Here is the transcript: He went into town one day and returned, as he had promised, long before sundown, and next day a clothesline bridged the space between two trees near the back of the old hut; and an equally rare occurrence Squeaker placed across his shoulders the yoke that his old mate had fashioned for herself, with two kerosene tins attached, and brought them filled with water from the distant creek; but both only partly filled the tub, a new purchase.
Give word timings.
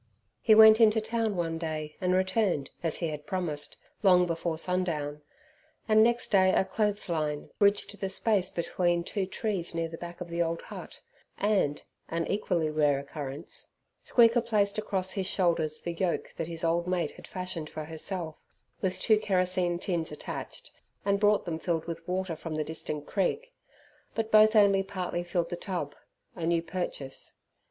He 0.41 0.55
went 0.55 0.81
into 0.81 0.99
town 0.99 1.35
one 1.35 1.59
day 1.59 1.95
and 2.01 2.15
returned, 2.15 2.71
as 2.81 2.97
he 2.97 3.09
had 3.09 3.27
promised, 3.27 3.77
long 4.01 4.25
before 4.25 4.57
sundown, 4.57 5.21
and 5.87 6.01
next 6.01 6.29
day 6.29 6.51
a 6.55 6.65
clothesline 6.65 7.51
bridged 7.59 7.99
the 7.99 8.09
space 8.09 8.49
between 8.49 9.03
two 9.03 9.27
trees 9.27 9.75
near 9.75 9.87
the 9.87 9.99
back 9.99 10.19
of 10.19 10.27
the 10.29 10.41
old 10.41 10.63
hut; 10.63 11.01
and 11.37 11.83
an 12.09 12.25
equally 12.25 12.71
rare 12.71 12.97
occurrence 12.97 13.67
Squeaker 14.03 14.41
placed 14.41 14.79
across 14.79 15.11
his 15.11 15.27
shoulders 15.27 15.79
the 15.81 15.93
yoke 15.93 16.33
that 16.35 16.47
his 16.47 16.63
old 16.63 16.87
mate 16.87 17.11
had 17.11 17.27
fashioned 17.27 17.69
for 17.69 17.83
herself, 17.85 18.41
with 18.81 18.99
two 18.99 19.19
kerosene 19.19 19.77
tins 19.77 20.11
attached, 20.11 20.71
and 21.05 21.19
brought 21.19 21.45
them 21.45 21.59
filled 21.59 21.85
with 21.85 22.07
water 22.07 22.35
from 22.35 22.55
the 22.55 22.63
distant 22.63 23.05
creek; 23.05 23.53
but 24.15 24.31
both 24.31 24.55
only 24.55 24.81
partly 24.81 25.23
filled 25.23 25.49
the 25.51 25.55
tub, 25.55 25.93
a 26.35 26.47
new 26.47 26.63
purchase. 26.63 27.37